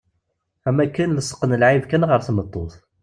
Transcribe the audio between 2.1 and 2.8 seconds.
tmeṭṭut.